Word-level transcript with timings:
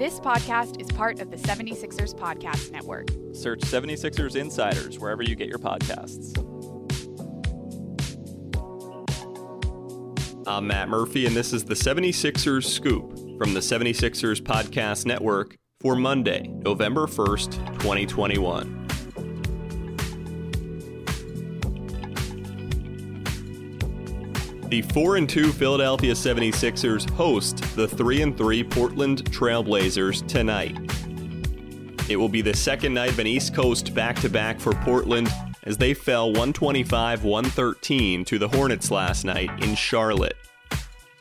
This 0.00 0.18
podcast 0.18 0.80
is 0.80 0.90
part 0.90 1.20
of 1.20 1.30
the 1.30 1.36
76ers 1.36 2.14
Podcast 2.14 2.72
Network. 2.72 3.08
Search 3.34 3.60
76ers 3.60 4.34
Insiders 4.34 4.98
wherever 4.98 5.22
you 5.22 5.34
get 5.34 5.46
your 5.46 5.58
podcasts. 5.58 6.38
I'm 10.46 10.68
Matt 10.68 10.88
Murphy, 10.88 11.26
and 11.26 11.36
this 11.36 11.52
is 11.52 11.64
the 11.64 11.74
76ers 11.74 12.64
Scoop 12.64 13.10
from 13.36 13.52
the 13.52 13.60
76ers 13.60 14.40
Podcast 14.40 15.04
Network 15.04 15.58
for 15.80 15.94
Monday, 15.94 16.48
November 16.48 17.06
1st, 17.06 17.58
2021. 17.80 18.79
The 24.70 24.82
4 24.82 25.16
and 25.16 25.28
2 25.28 25.50
Philadelphia 25.50 26.12
76ers 26.12 27.10
host 27.10 27.56
the 27.74 27.88
3 27.88 28.22
and 28.22 28.38
3 28.38 28.62
Portland 28.62 29.32
Trail 29.32 29.64
Blazers 29.64 30.22
tonight. 30.22 30.78
It 32.08 32.14
will 32.14 32.28
be 32.28 32.40
the 32.40 32.54
second 32.54 32.94
night 32.94 33.10
of 33.10 33.18
an 33.18 33.26
East 33.26 33.52
Coast 33.52 33.92
back 33.96 34.14
to 34.20 34.28
back 34.28 34.60
for 34.60 34.72
Portland 34.72 35.28
as 35.64 35.76
they 35.76 35.92
fell 35.92 36.28
125 36.28 37.24
113 37.24 38.24
to 38.24 38.38
the 38.38 38.46
Hornets 38.46 38.92
last 38.92 39.24
night 39.24 39.50
in 39.60 39.74
Charlotte. 39.74 40.36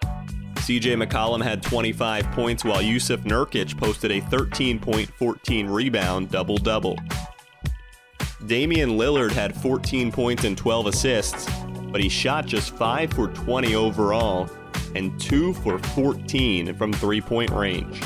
CJ 0.00 1.00
McCollum 1.00 1.40
had 1.40 1.62
25 1.62 2.24
points 2.32 2.64
while 2.64 2.82
Jusuf 2.82 3.22
Nurkic 3.22 3.78
posted 3.78 4.10
a 4.10 4.22
13.14 4.22 5.72
rebound 5.72 6.32
double 6.32 6.58
double. 6.58 6.98
Damian 8.46 8.90
Lillard 8.90 9.30
had 9.30 9.56
14 9.56 10.10
points 10.10 10.42
and 10.42 10.58
12 10.58 10.86
assists 10.88 11.48
but 11.90 12.00
he 12.00 12.08
shot 12.08 12.46
just 12.46 12.74
5 12.76 13.12
for 13.12 13.28
20 13.28 13.74
overall 13.74 14.50
and 14.94 15.18
2 15.20 15.54
for 15.54 15.78
14 15.78 16.74
from 16.74 16.92
three 16.92 17.20
point 17.20 17.50
range. 17.50 18.00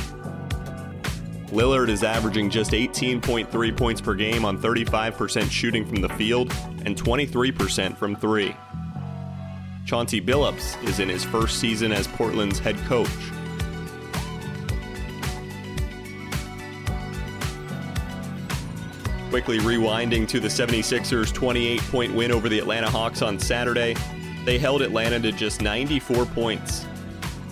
Lillard 1.51 1.89
is 1.89 2.05
averaging 2.05 2.49
just 2.49 2.71
18.3 2.71 3.77
points 3.77 4.01
per 4.01 4.15
game 4.15 4.45
on 4.45 4.57
35% 4.57 5.51
shooting 5.51 5.85
from 5.85 6.01
the 6.01 6.09
field 6.11 6.53
and 6.85 6.97
23% 6.97 7.97
from 7.97 8.15
three. 8.15 8.55
Chauncey 9.85 10.21
Billups 10.21 10.81
is 10.85 11.01
in 11.01 11.09
his 11.09 11.25
first 11.25 11.59
season 11.59 11.91
as 11.91 12.07
Portland's 12.07 12.61
head 12.61 12.77
coach. 12.87 13.09
Quickly 19.31 19.59
rewinding 19.59 20.27
to 20.27 20.41
the 20.41 20.49
76ers' 20.49 21.33
28 21.33 21.81
point 21.83 22.13
win 22.13 22.33
over 22.33 22.49
the 22.49 22.59
Atlanta 22.59 22.91
Hawks 22.91 23.23
on 23.23 23.39
Saturday, 23.39 23.95
they 24.45 24.59
held 24.59 24.83
Atlanta 24.83 25.21
to 25.21 25.31
just 25.31 25.63
94 25.63 26.27
points. 26.27 26.85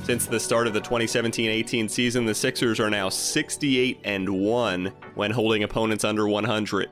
Since 0.02 0.26
the 0.26 0.40
start 0.40 0.66
of 0.66 0.72
the 0.72 0.80
2017 0.80 1.48
18 1.48 1.88
season, 1.88 2.26
the 2.26 2.34
Sixers 2.34 2.80
are 2.80 2.90
now 2.90 3.08
68 3.08 4.00
and 4.02 4.28
1 4.28 4.92
when 5.14 5.30
holding 5.30 5.62
opponents 5.62 6.02
under 6.02 6.26
100. 6.26 6.90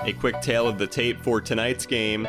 A 0.00 0.12
quick 0.12 0.38
tale 0.42 0.68
of 0.68 0.76
the 0.76 0.86
tape 0.86 1.18
for 1.22 1.40
tonight's 1.40 1.86
game. 1.86 2.28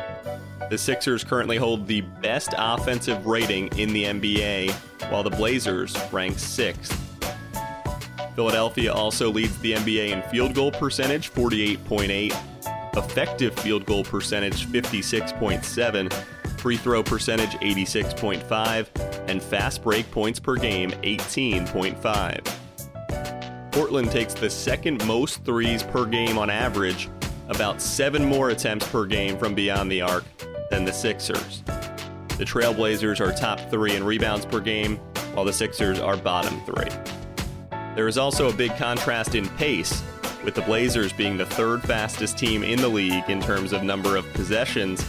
The 0.70 0.78
Sixers 0.78 1.24
currently 1.24 1.58
hold 1.58 1.86
the 1.86 2.00
best 2.00 2.54
offensive 2.56 3.26
rating 3.26 3.68
in 3.76 3.92
the 3.92 4.04
NBA, 4.04 4.72
while 5.10 5.22
the 5.22 5.28
Blazers 5.28 5.94
rank 6.10 6.38
sixth. 6.38 7.11
Philadelphia 8.34 8.92
also 8.92 9.30
leads 9.30 9.58
the 9.58 9.72
NBA 9.72 10.10
in 10.10 10.22
field 10.30 10.54
goal 10.54 10.70
percentage, 10.70 11.30
48.8, 11.32 12.96
effective 12.96 13.54
field 13.58 13.84
goal 13.86 14.04
percentage, 14.04 14.66
56.7, 14.66 16.12
free 16.58 16.76
throw 16.76 17.02
percentage, 17.02 17.50
86.5, 17.60 19.28
and 19.28 19.42
fast 19.42 19.82
break 19.82 20.10
points 20.10 20.38
per 20.40 20.56
game, 20.56 20.90
18.5. 21.02 22.58
Portland 23.72 24.10
takes 24.10 24.34
the 24.34 24.50
second 24.50 25.04
most 25.06 25.44
threes 25.44 25.82
per 25.82 26.04
game 26.04 26.38
on 26.38 26.50
average, 26.50 27.08
about 27.48 27.80
seven 27.80 28.24
more 28.24 28.50
attempts 28.50 28.86
per 28.88 29.06
game 29.06 29.36
from 29.38 29.54
beyond 29.54 29.90
the 29.90 30.00
arc 30.00 30.24
than 30.70 30.84
the 30.84 30.92
Sixers. 30.92 31.62
The 32.38 32.44
Trail 32.44 32.72
Blazers 32.72 33.20
are 33.20 33.32
top 33.32 33.60
three 33.70 33.94
in 33.94 34.04
rebounds 34.04 34.46
per 34.46 34.60
game, 34.60 34.96
while 35.34 35.44
the 35.44 35.52
Sixers 35.52 35.98
are 36.00 36.16
bottom 36.16 36.60
three. 36.64 36.88
There 37.94 38.08
is 38.08 38.16
also 38.16 38.48
a 38.48 38.52
big 38.54 38.74
contrast 38.78 39.34
in 39.34 39.46
pace, 39.50 40.02
with 40.44 40.54
the 40.54 40.62
Blazers 40.62 41.12
being 41.12 41.36
the 41.36 41.44
third 41.44 41.82
fastest 41.82 42.38
team 42.38 42.62
in 42.64 42.80
the 42.80 42.88
league 42.88 43.28
in 43.28 43.40
terms 43.40 43.74
of 43.74 43.82
number 43.82 44.16
of 44.16 44.30
possessions, 44.32 45.06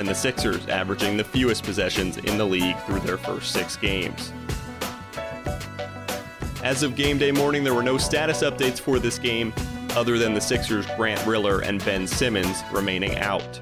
and 0.00 0.08
the 0.08 0.14
Sixers 0.14 0.66
averaging 0.66 1.16
the 1.16 1.22
fewest 1.22 1.62
possessions 1.62 2.16
in 2.16 2.36
the 2.36 2.44
league 2.44 2.76
through 2.80 2.98
their 3.00 3.16
first 3.16 3.52
six 3.52 3.76
games. 3.76 4.32
As 6.64 6.82
of 6.82 6.96
game 6.96 7.18
day 7.18 7.30
morning, 7.30 7.62
there 7.62 7.74
were 7.74 7.84
no 7.84 7.98
status 7.98 8.42
updates 8.42 8.80
for 8.80 8.98
this 8.98 9.16
game, 9.18 9.52
other 9.90 10.18
than 10.18 10.34
the 10.34 10.40
Sixers' 10.40 10.86
Grant 10.96 11.24
Riller 11.26 11.60
and 11.60 11.84
Ben 11.84 12.04
Simmons 12.04 12.62
remaining 12.72 13.16
out. 13.18 13.60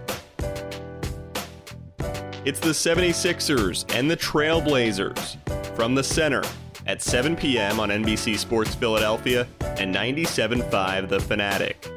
It's 2.47 2.59
the 2.59 2.71
76ers 2.71 3.95
and 3.95 4.11
the 4.11 4.17
Trail 4.17 4.63
Blazers 4.63 5.37
from 5.75 5.95
the 5.95 6.03
center 6.03 6.43
at 6.87 7.03
7 7.03 7.37
p.m. 7.37 7.81
on 7.81 7.91
NBC 7.91 8.39
Sports 8.39 8.75
Philadelphia 8.75 9.47
and 9.79 9.95
97.5 9.95 11.09
The 11.09 11.21
Fanatic. 11.21 11.89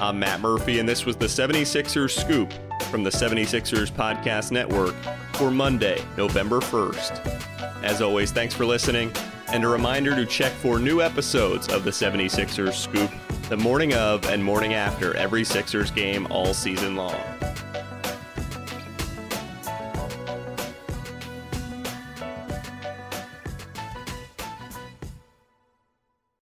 I'm 0.00 0.18
Matt 0.18 0.40
Murphy, 0.40 0.78
and 0.78 0.88
this 0.88 1.06
was 1.06 1.16
the 1.16 1.26
76ers 1.26 2.10
Scoop 2.10 2.52
from 2.90 3.02
the 3.02 3.10
76ers 3.10 3.90
Podcast 3.90 4.52
Network 4.52 4.94
for 5.34 5.50
Monday, 5.50 6.02
November 6.16 6.60
1st. 6.60 7.82
As 7.82 8.02
always, 8.02 8.30
thanks 8.30 8.54
for 8.54 8.66
listening, 8.66 9.12
and 9.48 9.64
a 9.64 9.68
reminder 9.68 10.14
to 10.14 10.26
check 10.26 10.52
for 10.52 10.78
new 10.78 11.00
episodes 11.00 11.68
of 11.68 11.84
the 11.84 11.90
76ers 11.90 12.74
Scoop 12.74 13.10
the 13.48 13.56
morning 13.56 13.94
of 13.94 14.24
and 14.26 14.42
morning 14.42 14.74
after 14.74 15.16
every 15.16 15.44
Sixers 15.44 15.90
game 15.92 16.26
all 16.30 16.52
season 16.52 16.96
long. 16.96 17.35